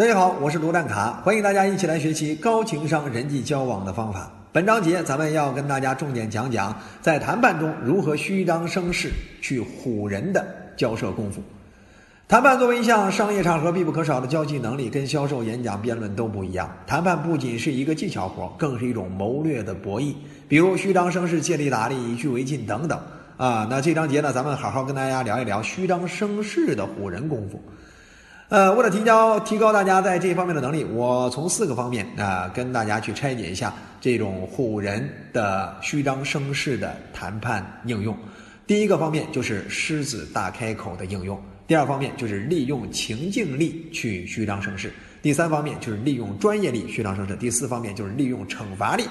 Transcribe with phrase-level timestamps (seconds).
[0.00, 4.32] 大家好，我是罗占卡，欢迎大家一起来学习高情商人际交往的方法。
[4.50, 9.10] 本章节咱们要跟大家重点讲讲，在谈判中如何虚张声势
[9.42, 10.42] 去唬人的
[10.74, 11.42] 交涉功夫。
[12.26, 16.74] 谈判作为一项商业场合必不可少的交际能力，跟销售、演讲、辩论都不一样。
[16.86, 20.14] 谈判不仅是一个技巧活，更是一种谋略的博弈。
[20.48, 22.98] 比如虚张声势、借力打力、以据为进等等。
[23.36, 27.62] 啊，那这章节呢，咱们好好跟大家聊一聊虚张声势的唬人功夫。
[28.50, 38.16] 呃，为了提高提高大家在这方面的能力，我从四个方面啊跟大家去拆解一下这种唬人的虚张声势的谈判应用。
[38.66, 44.88] 第一个方面就是狮子大开口的应用；第二方面就是利用情境力去虚张声势；
[45.22, 49.04] 第三方面就是利用专业力虚张声势；第四方面就是利用惩罚力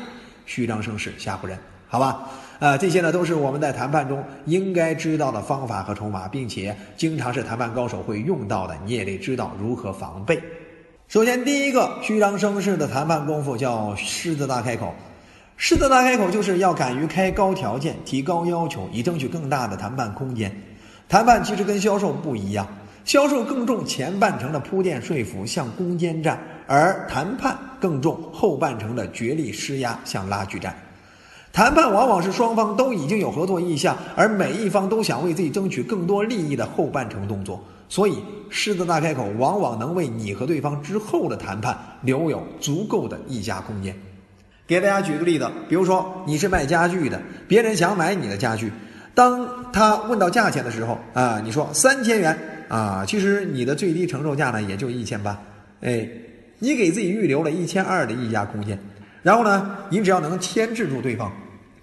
[0.46, 1.58] 虚张声势吓唬人。
[1.88, 10.38] 好吧，啊，这些呢都是我们在谈判中应该知道的方法和筹码，并且经常是谈判高手会用到的，你也得知道如何防备。
[11.08, 14.94] 首先，第一个虚张声势的谈判功夫叫狮子大开口。
[15.56, 20.54] 狮子大开口就是要敢于开高条件、提高要求，以争取更大的谈判空间。
[21.08, 22.68] 谈判其实跟销售不一样，
[23.06, 30.76] 销售更重前半程的铺垫说服，像攻坚战；而谈判更重后半程的角力施压，像拉锯战。
[31.60, 37.62] 谈判往往是双方都已经有合作意向，而每一方都想为自己争取更多利益的后半程动作。
[37.90, 38.16] 所以，
[38.50, 43.94] 狮子大开口往往能为你和对方之后的谈判留有足够的议价空间。
[44.66, 48.72] 给大家举个例子，比如说你是卖家具的，别人想买你的家具，
[49.14, 55.38] 当他问到价钱的时候，啊，你说三千元，啊，其实你的最低承受价呢也就一千八，
[55.82, 56.08] 哎，
[56.60, 58.80] 你给自己预留了一千二的议价空间。
[59.22, 61.30] 然后呢，你只要能牵制住对方，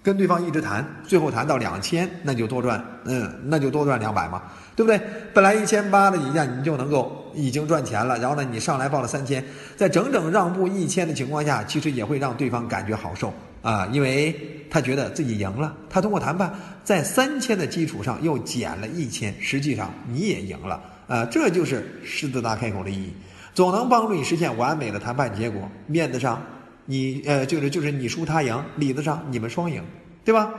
[0.07, 4.41] 跟对方一直谈，最后谈到两千，那就多赚，嗯，那就多赚两百嘛，
[4.73, 4.97] 对不对？
[5.33, 8.17] 本来一千八的议价，你就能够已经赚钱了。
[8.17, 9.43] 然后呢，你上来报了三千，
[9.75, 14.33] 在整整让步一千的情况下，其实也会让对方感觉好受啊，因为
[14.69, 15.75] 他觉得自己赢了。
[15.89, 16.53] 他通过谈判，
[16.85, 23.13] 在三千的基础上又减了一千，实际上你也赢了啊，这就是狮子大开口的意义，
[23.53, 26.41] 总能帮助你实现完美的谈判结果，面子上。
[26.87, 29.83] 你呃，就是就是你输他赢，理子上你们双赢，
[30.25, 30.51] 对吧？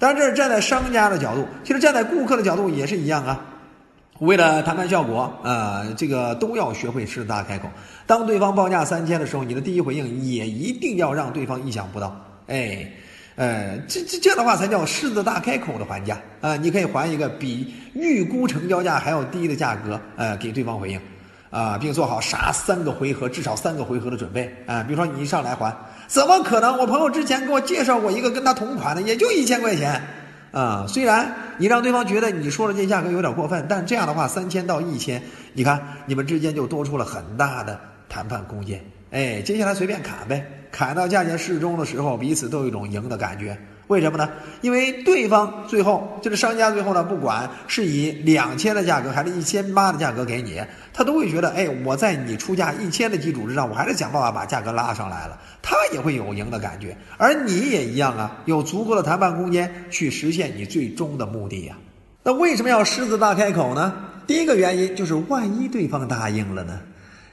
[0.00, 3.40] 当然这是站在商家的角度，其实站在顾客的角度也是一样啊。
[4.20, 7.68] 为了谈判效果，呃，这个都要学会狮子大开口。
[8.06, 12.14] 当对方报价三千的时候，你的第一回应也一定要让对方意想不到。
[12.46, 12.90] 哎，
[13.36, 16.56] 呃，这这这样的话才叫狮子大开口的还价啊！
[16.56, 21.00] 你可以还一个比预估成交价还要低的价格，呃，给对方回应。
[21.54, 24.82] 啊，并做好杀三个回合，至少三个回合的准备啊！
[24.82, 25.72] 比如说你一上来还，
[26.08, 26.76] 怎么可能？
[26.76, 30.02] 我朋友之前给我介绍过一个跟他同款的，也就一千块钱
[30.50, 30.84] 啊。
[30.88, 35.22] 虽然你让对方觉得你说的这价格有点过分，但这样的话，三千到一千，
[35.52, 37.78] 你看你们之间就多出了很大的
[38.08, 38.84] 谈判空间。
[39.12, 43.56] 哎，接下来随便砍呗，砍到价钱适中的时候，彼此都有一种赢的感觉。
[43.86, 44.30] 为什么呢？
[44.62, 50.58] 因为对方最后就是商家最后呢，不管是以两千的价格还是一千八的价格给你，
[50.92, 61.76] 他都会觉得，哎，我在你出价一千的基础之上，我还是想办法把价格拉上来了，他也会有赢的感觉，而你也一样啊，有足够的谈判空间去实现你最终的目的呀。
[62.22, 63.92] 那为什么要狮子大开口呢？
[64.26, 66.80] 第一个原因就是万一对方答应了呢？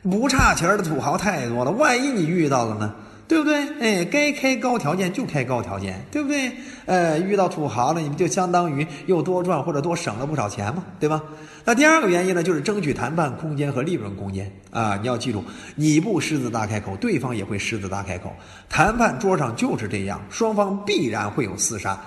[0.04, 2.94] 不差钱的土豪太多了，万一你遇到了呢？
[3.32, 3.66] 对不对？
[3.80, 6.52] 哎，该开高条件就开高条件，对不对？
[6.86, 11.24] 呃，遇到土豪了，你们就相当于又多赚或者多省了不少钱嘛，对吧？
[11.64, 14.98] 那第二个原因呢，就是争取谈判空间和利润空间啊！
[15.02, 15.42] 你要记住，
[15.76, 18.36] 你不狮子大开口，对方也会狮子大开口。
[18.68, 21.98] 谈判桌上就是这样，双方必然会有厮杀。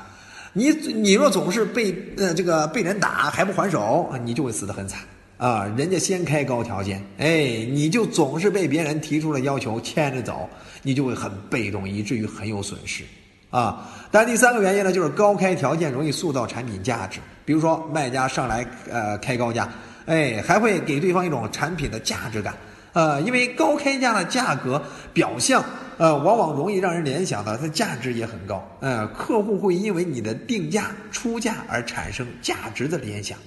[0.53, 5.01] 你你若总是被呃这个被人打还不还手，你就会死得很惨。
[5.45, 10.49] 啊，人家先开高条件，哎，你就总是被别人提出了要求牵着走，
[10.81, 13.05] 你就会很被动，以至于很有损失，
[13.51, 13.87] 啊。
[14.11, 17.21] 但第三个原因呢，就是高开条件容易塑造产品价值。
[17.45, 19.71] 比如说，卖家上来呃开高价，
[20.07, 22.55] 哎，还会给对方一种产品的价值感，
[22.95, 24.83] 呃，因为高开价的价格
[25.13, 25.63] 表象，
[25.99, 33.39] 呃，往往容易让人联想到它价值也很高，呃，客户会因为你的定价出价而产生价值的联想。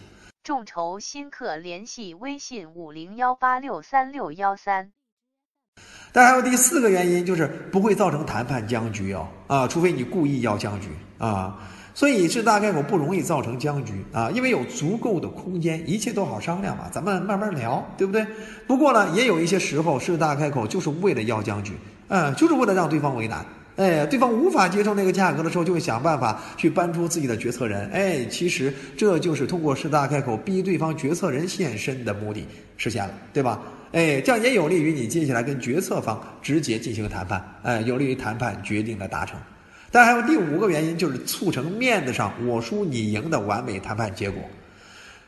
[0.48, 4.94] 众筹新客联系微信五零幺八六三六幺三。
[6.14, 11.60] 但还有第四个原因，就是不会造成谈判僵局哦啊，除非你故意要僵局啊。
[11.94, 18.26] 所以是大开口不容易造成僵局啊，因为有足够的空间，一切都好商量嘛，咱们慢慢聊，对不对？
[18.66, 21.74] 不过呢，也有一些时候是大开口就是为了要僵局，
[22.08, 23.46] 嗯，就是为了让对方为难。
[23.78, 27.88] 哎，对方无法接受那个价格的时候，就会想办法去搬出自己的决策人。
[27.92, 32.46] 哎，其实这就是通过狮子大开口逼对方决策人现身的目的
[32.76, 33.62] 实现了，对吧？
[33.94, 39.40] 哎，这样也有利于你接下来跟决策方直接进行谈判，哎，有利于谈判决定的达成。
[39.92, 44.42] 但还有第五个原因，就是促成面子上我输你赢的完美谈判结果。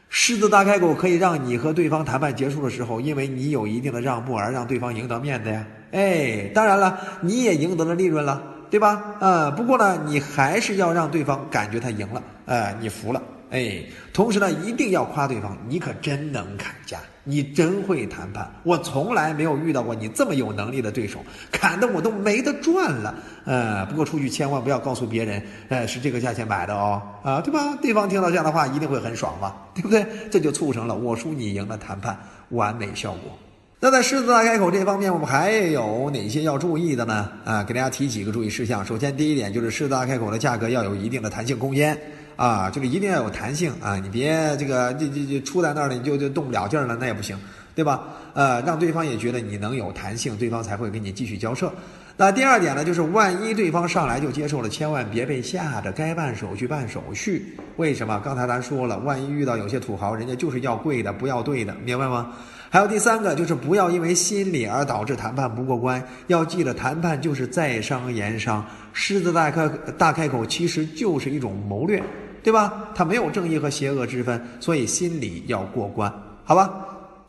[0.10, 5.64] 狮子大开口可以让你和对方谈判结束的时候，因为你有一定的让步而让对方赢得面子呀。
[5.92, 9.16] 哎，当然了，你也赢得了利润了，对吧？
[9.20, 13.22] 啊，不过呢，你还是要让对方感觉他赢了，呃，你服了。
[13.52, 13.82] 哎，
[14.14, 18.48] 同时呢，一定要夸对方，你可真能砍价，你真会谈判。
[18.62, 21.20] 我从来没有遇到过你这么有能力的对手，
[21.52, 23.16] 砍的我都没得赚了。
[23.46, 27.76] 呃，不过出去千万不要告诉别人，呃，是这个价钱买的哦，啊，对吧？
[27.82, 30.06] 对方听到这样的话一定会很爽嘛，对不对？
[30.30, 32.16] 这就促成了我输你赢的谈判
[32.50, 33.36] 完美效果。
[33.82, 37.30] 那在狮子大开口这方面，我们还有哪些要注意的呢？
[37.46, 38.86] 啊，给大家提几个注意事项。
[38.86, 41.98] 首先，第一点就是狮子大开口的价格要有一定的弹性空间。
[42.36, 43.98] 啊，就是一定要有弹性啊！
[43.98, 47.38] 你别这个这这这出在那儿了，你就就动不了劲儿了，那也不行，
[47.76, 48.02] 对吧？
[48.34, 51.70] 呃，让对方也觉得你能有弹性，对方才会跟你继续交涉。
[52.16, 57.58] 那第二点呢，就是万一对方上来就接受了，千万别被吓着，该办手续办手续。
[57.76, 58.22] 为什么？
[58.24, 62.32] 刚才咱说了，万一遇到有些土豪，人家就是要贵的，不要对的，明白吗？
[62.70, 66.02] 还有第三个，就是不要因为心理而导致谈判不过关。
[66.28, 69.68] 要记得，谈判就是在商言商，狮子大开
[69.98, 72.02] 大开口，其实就是一种谋略。
[72.42, 72.86] 对吧？
[72.96, 76.12] 他没有正义和邪恶之分，所以心理要过关，
[76.46, 76.74] 好吧？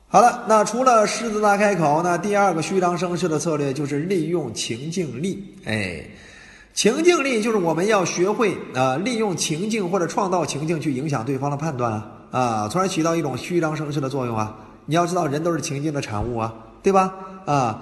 [0.06, 5.44] 好了，那除了狮子大开口，那第二个虚张声势的策略就是利用情境力。
[5.64, 6.04] 哎，
[6.74, 14.56] 情境力就是我们要学会啊，利用情境或者创造情境去影响对方的判断啊，啊，从而起到一种虚张声势的作用啊。
[14.90, 16.52] 你要知道，人都是情境的产物啊，
[16.82, 17.14] 对吧？
[17.46, 17.80] 啊。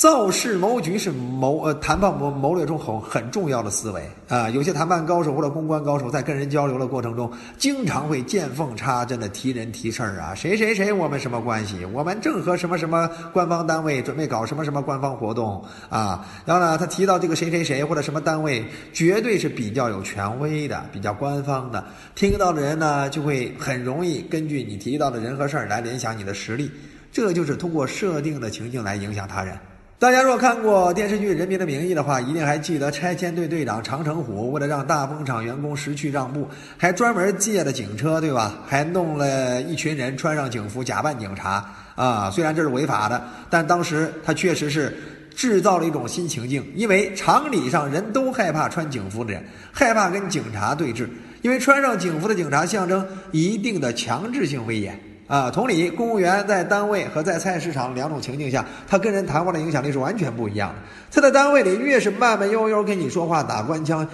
[0.00, 11.84] 造势谋局是谋呃谈判谋谋略中很很重要的思维啊，有些谈判高手或者公关高手在跟人交流的过程中，经常会见缝插针的提人提事儿啊，谁谁谁我们什么关系？
[11.84, 18.64] 我们正和什么什么官方单位准备搞什么什么官方活动啊，然后呢，他提到这个谁谁谁或者什么单位，
[18.94, 26.70] 绝对是比较有权威的，比较官方的，听到的人呢就会很容易根据你提到的人和事儿来联想你的实力，
[27.12, 29.54] 这就是通过设定的情境来影响他人。
[30.00, 36.48] 大家若看过电视剧《人民的名义》的话，一定还记得拆迁队队长长城虎为了让大风厂员工识趣让步，
[36.78, 38.54] 还专门借了警车，对吧？
[38.66, 41.62] 还弄了一群人穿上警服假扮警察
[41.96, 42.30] 啊！
[42.30, 44.96] 虽然这是违法的，但当时他确实是
[45.36, 51.06] 制造了一种新情境，因为常理上人都害怕穿警服的人，害怕跟警察对峙，
[51.42, 54.98] 因为穿上警服的警察象征一定的强制性威严。
[55.30, 60.74] 啊，同理，公务员在单位和在菜市场两种情境下，他跟人谈话的影响力是完全不一样的。
[61.08, 64.04] 他在单位里越是慢慢悠悠跟你说话打官腔，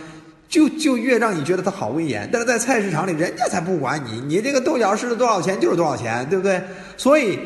[0.46, 2.28] 就就越让你觉得他好威严。
[2.30, 6.60] 但是在菜市场里，人家才不管你，你这个豆角是多少钱就是多少钱，对不对？
[6.98, 7.38] 所以，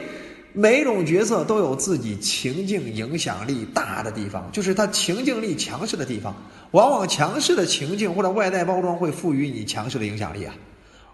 [0.53, 6.35] 每种角色都有自己情境影响力大的地方，就是他情境力强势的地方。
[6.73, 10.53] 往往强势的情境或者外在包装会赋予你强势的影响力啊。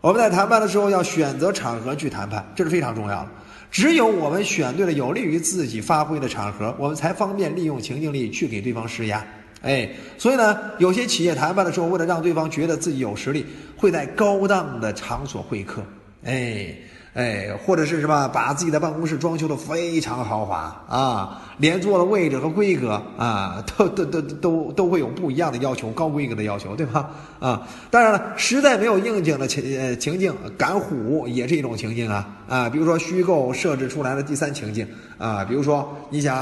[0.07, 3.29] 我们在谈判的时候要选择场合去谈判，这是非常重要的。
[3.73, 9.27] 只有我们选对了有利于自己发挥的场合，我们才方便利用情境力去给对方施压。
[9.63, 13.45] 哎，所以呢，有些企业谈判的时候，为了让对方觉得自己有实力，
[13.77, 15.83] 会在高档的场所会客。
[16.23, 16.73] 哎。
[17.17, 27.09] 哎，或者是什么，把自己的办公室装修的非常豪华啊，连坐的位置和规格啊，都都都都都会有不一样的要求，高规格的要求，对吧？
[27.41, 36.37] 啊，当然了，实在没有应景的情情境，赶虎也是一种情境啊啊，比如说虚构设置出来的第三情境啊，比如说你想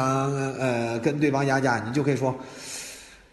[0.58, 2.34] 呃跟对方压价，你就可以说，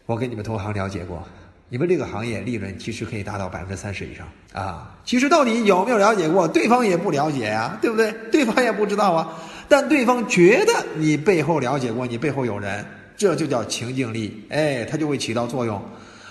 [0.06, 1.24] 我跟你们同行了解过。
[1.74, 4.94] 你们这个行业利润其实可以达到百分之三十以上啊！
[5.06, 6.46] 其实到底有没有了解过？
[6.46, 8.14] 对方也不了解呀，对不对？
[8.30, 9.34] 对方也不知道啊。
[9.70, 12.86] 但对方觉得你背后了解过，你背后有人，
[13.16, 15.82] 这就叫情境力，哎，它就会起到作用。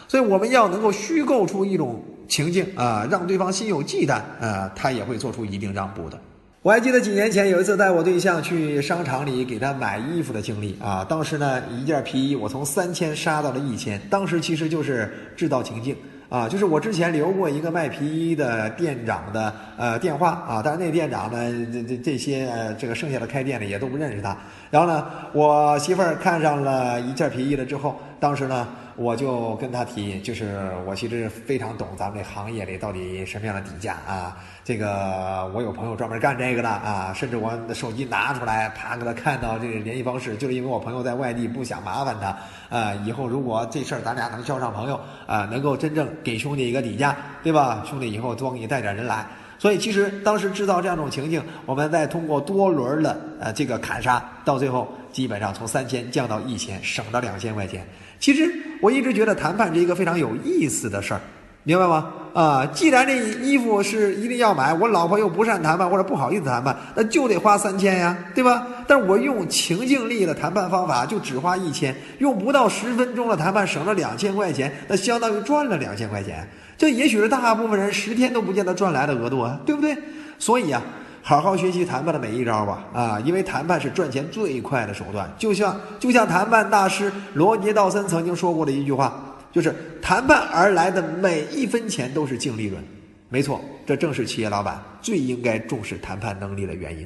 [0.07, 6.21] 所以我们要能够虚构出一种情境啊，让对方心有忌惮啊，他也会做出一定让步的。
[6.63, 15.97] 我还记得几年前有一次带我对象去商场里给他买衣服的经历啊，当时呢一件皮衣我从三千杀到了一千，当时其实就是制造情境
[16.29, 24.37] 啊，就是我之前留过一个卖皮衣的店长的呃电话啊，但是那店长呢这这这些呃这个剩下的开店的也都不认识他，
[24.71, 28.69] 然后呢我媳妇儿看上了一件皮衣了之后，当时呢。
[29.01, 34.37] 我就跟他提，就是我其实非常懂咱们这行业里到底什么样的底价啊。
[34.63, 42.95] 这个我有朋友专门干这个的啊，甚至我手机拿出来，啪给他看到这个联系方式，就是因为我朋友在外地不想麻烦他啊。
[43.07, 47.83] 以后如果这事儿咱俩能交上朋友啊，能够真正给兄弟一个底价，对吧？
[47.89, 49.27] 兄弟以后多给你带点人来。
[49.59, 57.87] 所以其实当时制造这样一种情境，我们再通过多轮的呃这个砍杀，到最后基本上从三千降到一千，省了两千块钱。
[58.19, 61.21] 其实我一直觉得谈判是一个非常有意思的事儿。
[61.63, 62.11] 明白吗？
[62.33, 68.67] 啊，既然这衣服是一定要买，我老婆又不善谈判或者不好意思谈判，那就得花三千呀，对吧？
[68.87, 76.49] 但是我用情境力的谈判方法就只花一千，用不到十分钟的谈判省了两千块钱，那相当于赚了两千块钱。
[76.79, 79.95] 这也许是大部分人十天都不见得赚来的额度啊，对不对？
[80.39, 80.83] 所以啊，
[81.23, 85.31] 好好学习谈判的每一招吧，啊，因为谈判是赚钱最快的手段。
[85.39, 89.27] 就像就像谈判大师罗杰·道森曾经说过的一句话。
[89.53, 92.81] 就是谈判而来的每一分钱都是净利润，
[93.29, 97.05] 没错，这正是企业老板最应该重视谈判能力的原因。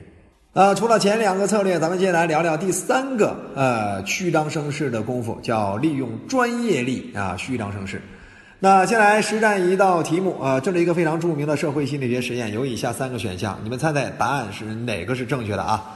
[0.53, 8.03] 呃，除了前两个策略，咱们接下来聊聊第三个呃虚张声势的功夫，叫利用专业力啊虚张声势。
[8.65, 15.95] 那先来实战一道题目啊，这是一个非常著名的社会心理学实验，有以下三个选项，你们猜猜答案是哪个是正确的啊？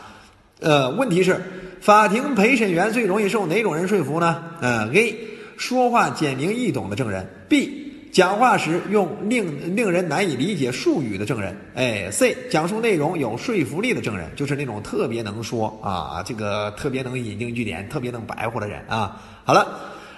[0.60, 1.40] 呃，问题是
[1.80, 4.42] 法庭陪审员最容易受哪种人说服呢？
[4.60, 5.16] 呃，A。
[5.56, 19.18] 说话简明易懂的证人，B 讲话时用令令人难以理解术语的证人，哎，C 讲述内容有说服力的证人，就是那种特别能说啊，这个特别能引经据典、特别能白活的人啊。
[19.42, 19.66] 好了，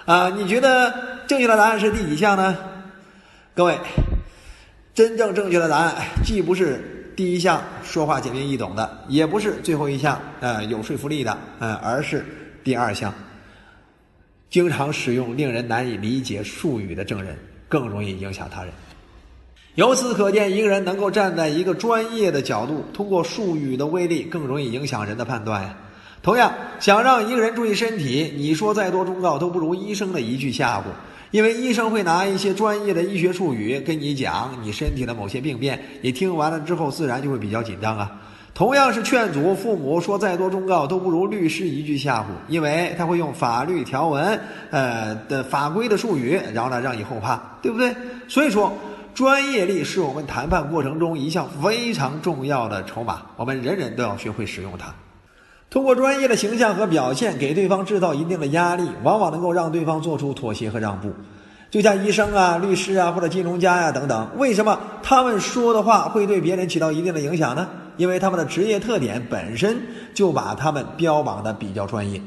[0.03, 0.93] 啊，你觉得
[1.31, 2.57] 正确的答案是第几项呢？
[3.55, 3.79] 各位，
[4.93, 5.95] 真正正确的答案
[6.25, 12.25] 既不是第一项说话简明易懂的，也不是最后一项呃有说服力的，嗯，而是
[12.65, 13.13] 第二项。
[14.49, 17.37] 经常使用令人难以理解术语的证人，
[17.69, 18.73] 更容易影响他人。
[19.75, 25.77] 由此可见，一个人能够站在一个专业的角度，通过术语的威力，更容易影响人的判断呀。
[26.21, 30.83] 同样，想让一个人注意身体，你说再多忠告都不如医生的一句吓唬，
[31.31, 38.11] 因为医生会拿一些专业的医学术语跟你讲你身体的某些病变，你听完了之后，自然就会比较紧张啊。
[38.53, 44.37] 同样是劝阻，父母说再多忠告都不如律师一句吓唬，因为他会用法律条文，
[44.71, 47.95] 呃的法规的术语，然后呢让你后怕，对不对？
[48.27, 48.73] 所以说，
[49.13, 54.93] 专业力是我们谈判过程中一项非常重要的筹码，我们人人都要学会使用它。
[55.71, 61.09] 通过专业的形象和表现，给对方制造一定的压力，往往能够让对方做出妥协和让步。
[61.69, 67.69] 就像医生啊、律师啊或者金融家呀等等，为什么他们说的话会对别人起到一定的影响呢？
[67.95, 69.81] 因为他们的职业特点本身
[70.13, 72.21] 就把他们标榜的比较专业，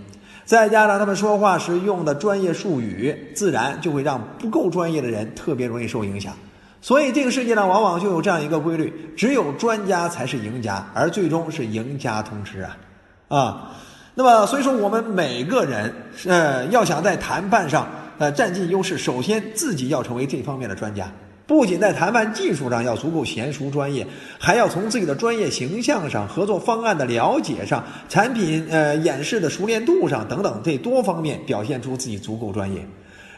[0.47, 6.33] 再加上他们说话时用的专业术语，自然就会让不够专业的人特别容易受影响。
[6.81, 12.75] 所以这个世界上往往就有这样一个规律：只有专家才是赢家，而最终是赢家通吃啊！
[13.29, 13.77] 啊，
[14.15, 15.93] 那么所以说我们每个人
[16.27, 17.89] 呃要想在谈判上
[18.19, 21.11] 呃占尽优势，首先自己要成为这方面的专家。
[21.47, 24.07] 不仅在谈判技术上要足够娴熟专业，
[24.39, 32.87] 还要从自己的专业形象上、合作方案的了解上、产品呃演示的熟练度上等等这多方面表现出自己足够专业。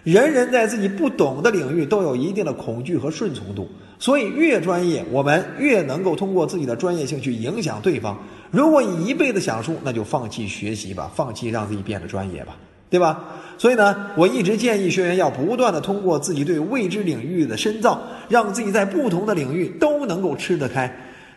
[0.05, 8.17] 人人在自己不懂的领域都有一定的恐惧和顺从度，所以越专业，我们越能够通过自己的专业性去影响对方。
[8.57, 12.57] 如果你一辈子想输，那就放弃学习吧，放弃让自己变得专业吧。
[12.89, 13.25] 对吧？
[13.59, 20.91] 所以呢，我一直建议学员要不断的通过自己对未知领域的深造，让自己在不同的领域都能够吃得开。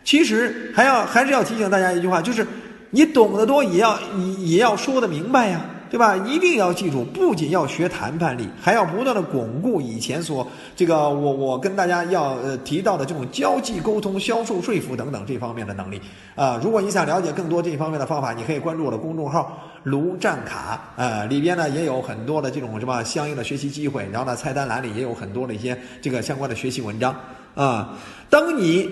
[0.04, 2.46] 其实还要还是要提醒大家一句话，就是
[2.90, 5.60] 你懂得多，也要也也要说得明白呀。
[5.90, 6.16] 对吧？
[6.18, 16.00] 一定要记住，不仅要学谈判力，还要不断的巩固以前所这个我我跟大家要呃提到的这种交际沟通、销售说服等等这方面的能力
[16.36, 16.60] 啊。
[16.62, 27.12] 如果你想了解更多这方面的方法，你可以关注我的公众号“卢占卡”啊，里边呢也有很多的这种什么相应的学习机会，然后呢菜单栏里也有很多的一些这个相关的学习文章
[27.56, 27.98] 啊。
[28.28, 28.88] 当你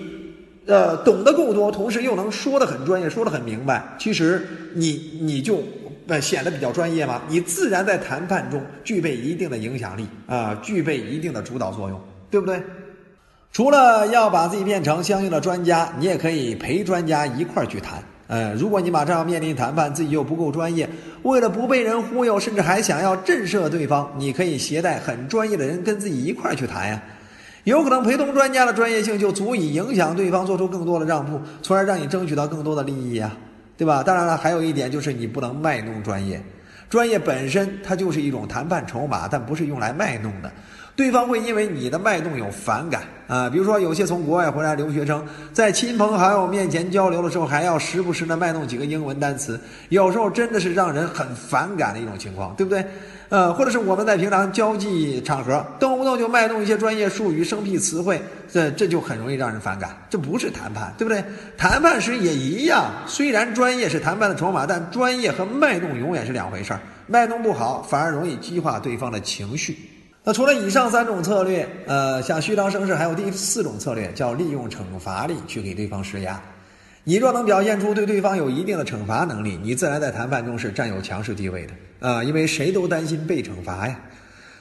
[0.65, 5.63] 呃懂得够多，同时又能说的很专业，说的很明白，其实你你就。
[6.09, 12.01] 那显得比较专业嘛，你自然在谈判中具备一定的影响力啊，具备一定的主导作用，
[12.31, 12.59] 对不对？
[13.51, 18.03] 除了要把自己变成相应的专家，你也可以陪专家一块儿去谈。
[18.27, 20.87] 呃，如果你马上要面临谈判，自己又不够专业，
[21.23, 27.01] 为了不被人忽悠，甚至还想要震慑对方，你可以携带很专业的人跟自己一块儿去谈呀。
[27.63, 33.35] 有可能陪同专家的专业性就足以影响对方做出更多的让步，从而让你争取到更多的利益呀。
[33.79, 34.03] 对吧？
[34.03, 36.43] 当然了，还有一点就是你不能卖弄专业，
[36.89, 40.51] 专业本身它就是一种谈判筹码，但不是用来卖弄的。
[40.99, 43.49] 对方会因为你的脉动有反感啊。
[43.49, 52.85] 比如说，有些从国外回来留学生，在亲朋好友面前交流的时候，还要时不时的卖弄几个英文单词，有时候真的是让人很反感的一种情况，对不对？
[53.29, 59.95] 呃，或者是我们在平常交际场合，动不动就卖弄一些专业术语、生僻词汇，这这就很容易让人反感。
[60.09, 61.23] 这不是谈判，对不对？
[61.55, 66.79] 谈判时也一样，虽然专业是谈判的筹码，但专业和卖弄永远是两回事儿。
[67.07, 69.77] 卖弄不好，反而容易激化对方的情绪。
[70.29, 76.39] 那除了以上三种策略，呃，像虚张声势，还有第四种策略，叫利用惩罚力去给对方施压。
[77.03, 82.07] 你若能表现出对对方有一定的惩罚能力，你自然在谈判中是占有强势地位的。
[82.07, 83.99] 啊，因为谁都担心被惩罚呀。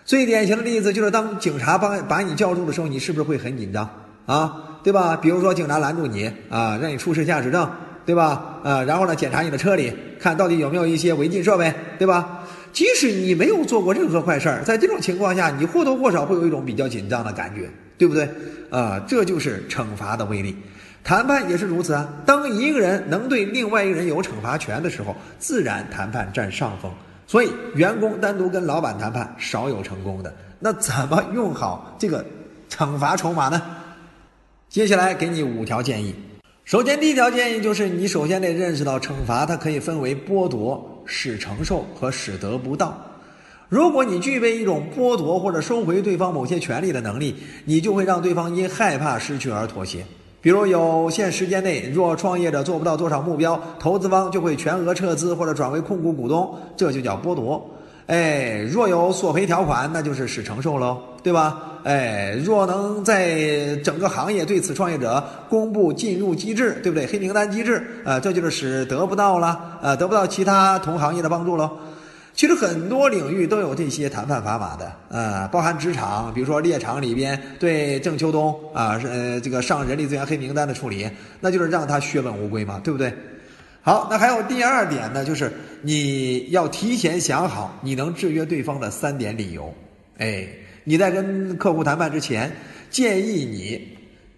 [0.07, 3.87] 最典型的例子就是，当警察帮把你叫住的时候，你是不是会很紧张
[4.25, 4.81] 啊？
[4.83, 5.19] 对吧？
[5.19, 7.71] 比如说，警察拦住你啊，让你出示驾驶证，
[8.09, 8.59] 对吧？
[8.65, 12.43] 呃，然后呢，检查你的车里，看到底有没有一些违禁设备，对吧？
[12.73, 18.27] 即使你没有做过任何坏事儿，在这种情况下，你或多或少会有一种比较紧张的感觉，对不对？
[18.71, 20.57] 啊，这就是惩罚的威力。
[21.05, 22.09] 谈判也是如此啊。
[22.25, 26.91] 当一个人能对另外一个人有惩罚权的时候，自然谈判占上风。
[27.27, 30.35] 所以，员工单独跟老板谈判少有成功的。
[30.59, 32.25] 那怎么用好这个
[32.71, 33.61] 惩罚筹码呢？
[34.71, 36.15] 接下来给你五条建议。
[36.69, 42.95] 首先，第一条建议就是，你首先得认识到，惩罚它可以分为剥夺、使承受和使得不到。
[43.71, 47.35] 如果你具备一种剥夺或者收回对方某些权利的能力，
[47.65, 50.05] 你就会让对方因害怕失去而妥协。
[50.43, 57.67] 比如有限时间内，若创业者做不到多少目标，投资方就会全额撤资或者转为控股股东，这就叫剥夺。
[58.09, 61.78] 哎，若有索赔条款，那就是使承受喽，对吧？
[61.89, 67.07] 哎，若能在整个行业对此创业者公布进入机制，对不对？
[67.07, 71.71] 黑名单机制，啊，这就是使得不到了，啊，得不到其他同行业的帮助喽。
[72.35, 81.09] 其实很多领域都有这些谈判砝码的，呃，包含职场，比如说猎场里边对郑秋冬啊，是呃这个上人力资源黑名单的处理，
[81.41, 83.11] 那就是让他血本无归嘛，对不对？
[83.81, 89.73] 好，那还有第二点呢，就是你要提前想好你能制约对方的三点理由。
[90.19, 90.47] 哎，
[90.89, 92.51] 你在跟客户谈判之前，
[92.89, 93.95] 建议你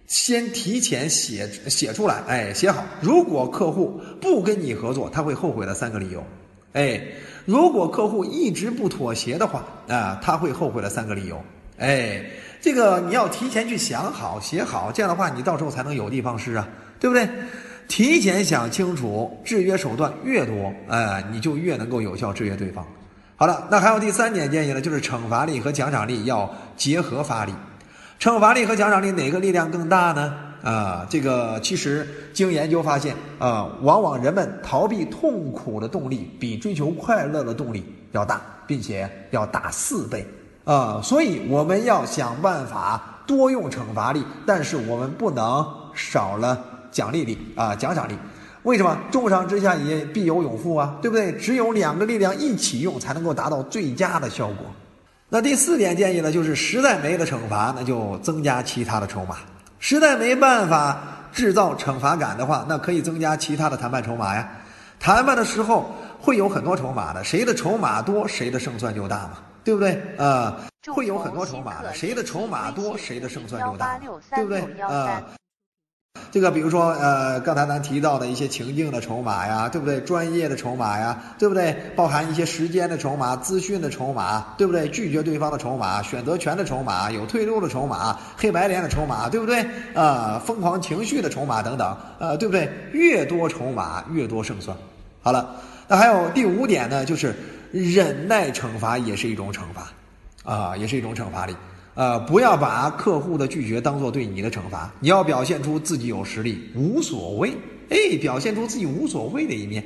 [0.09, 6.27] 先提前写写出来，哎，写好，如果客户不跟你合作，他会后悔的三个理由。
[6.73, 7.01] 哎。
[7.47, 11.41] 如果客户一直不妥协的话，啊，他会后悔的三个理由。
[11.79, 12.23] 哎，
[12.61, 16.69] 这个你要提前去想好、写好，这样的话你到时候才能有的放矢啊，
[17.01, 17.29] 对不对？
[17.89, 22.85] 提前想清楚，制约手段越多，哎，你就越能够有效制约对方。
[23.41, 27.55] 好了，那还有第三点建议呢，就是惩罚力和奖赏力要结合发力。
[28.19, 30.35] 惩罚力和奖赏力哪个力量更大呢？
[30.63, 40.29] 啊，这个其实经研究发现啊，往往人们逃避痛苦的动力比追求快乐的动力要大，并且要大四倍
[40.67, 41.01] 啊。
[41.03, 48.13] 所以我们要想办法多用惩罚力，但是我们不能少了奖励力啊，奖赏力。
[48.63, 48.99] 为什么？
[49.11, 51.33] 重赏之下也必有勇夫啊，对不对？
[51.33, 54.67] 只有两个力量一起用，才能够达到最佳的效果。
[55.31, 59.37] 那第四点建议呢，就是实在没了惩罚，那就增加其他的筹码。
[59.79, 61.01] 实在没办法
[61.33, 64.47] 制造惩罚感的话，那可以增加其他的谈判筹码呀。
[64.99, 69.99] 谈判的时候会有很多筹码的，谁的筹码多，谁的胜算就大嘛，对不对？
[70.19, 70.55] 啊，
[70.93, 73.99] 会有很多筹码的，谁的筹码多，谁的胜算就大，
[74.35, 74.61] 对不对？
[74.83, 75.23] 啊。
[76.33, 80.01] 这个比如说，呃，刚才咱提到的一些情境的筹码呀，对不对？
[80.01, 81.77] 专业的筹码呀，对不对？
[81.95, 84.89] 包含一些时间的筹码、资讯的筹码，对不对？
[84.89, 89.65] 拒绝对方的筹码、选择权的筹码、有退路的筹码、黑白脸的筹码，对不对？
[89.95, 92.69] 啊，疯狂情绪的筹码等等，呃，对不对？
[92.93, 94.77] 越多筹码越多胜算。
[95.23, 97.35] 好了，那还有第五点呢，就是
[97.71, 101.57] 忍耐惩罚也是一种惩罚，啊，也是一种惩罚力。
[101.95, 107.53] 呃，不要把客户的拒绝当做对你的惩罚，你要表现出自己有实力，无所谓。
[107.91, 109.85] 哎，表现出自己无所谓的一面。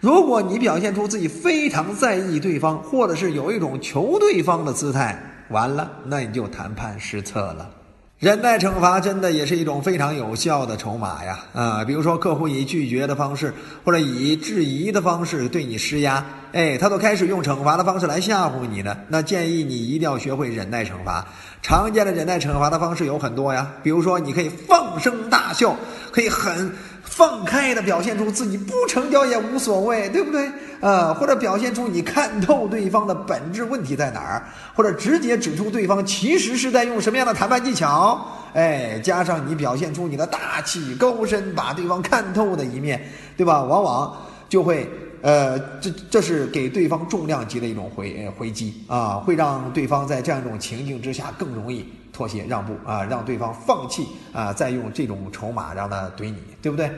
[0.00, 7.70] 如果你表现出自己非常在意对方，或者是有一种求对方的姿态，完了，那你就谈判失策了。
[8.26, 11.38] 忍耐惩罚真的也是一种非常有效的筹码呀！
[11.52, 18.98] 啊，比如说客户以拒绝的方式，或者以质疑的方式对你施压，哎，他都开始用惩罚的方式来吓唬你了。
[19.06, 21.24] 那建议你一定要学会忍耐惩罚。
[21.62, 25.76] 常见的忍耐惩罚的方式有很多呀，比如说你可以放声大笑，
[26.10, 26.68] 可以很。
[27.08, 30.50] 放开的表现出自己不成交也无所谓，对不对？
[30.80, 43.00] 呃，或者表现出你看透对方的本质问题在哪儿，或者直接指出对方其实是在用什么样的谈判技巧，哎，加上你表现出你的大气高深，把对方看透的一面，
[43.36, 43.62] 对吧？
[43.62, 44.14] 往往
[44.48, 44.86] 就会
[45.22, 56.90] 呃，这这是给对方重量级的一种回回击啊，会让对方在这样一种情境之下更容易妥协让步啊，让对方放弃啊，再用这种筹码让他怼你，对不对？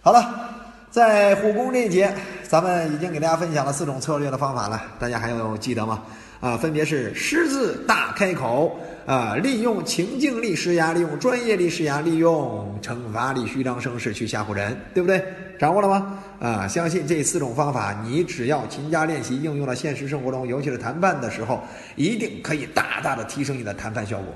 [0.00, 0.50] 好了，
[0.90, 6.02] 在虎攻这一节，咱们已经给大家分享了四种策略的方法了，大家还有记得吗？
[6.40, 15.24] 啊，分别是狮子大开口啊，利用情境力施压，利用专业力施压，利用惩罚力虚张声势去吓唬人，对不对？
[15.58, 16.18] 掌握了吗？
[16.40, 21.60] 啊，相信这四种方法，你只要勤加练习，应用到现实生活中，尤其是谈判的时候，
[21.96, 24.26] 一定可以大大的提升你的谈判效果。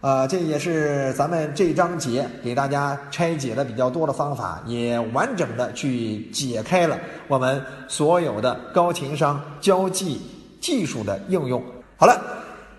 [0.00, 10.20] 呃，这也是咱们这章节给大家拆解的比较多的方法，也完整的去解开了我们所有的高情商交际
[10.60, 11.62] 技术的应用。
[11.96, 12.20] 好了，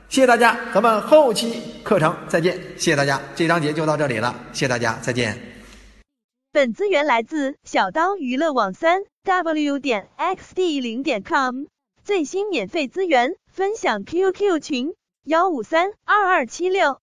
[0.10, 2.56] 谢谢大家，咱们后期课程再见。
[2.77, 5.38] 谢谢大家，这章节就到这里了，谢谢大家，再见。
[6.53, 11.65] 本资源来自小刀娱乐网三 w 点 xd 零点 com
[12.03, 14.93] 最新免费资源分享 QQ 群
[15.25, 16.99] 幺五三二二七六。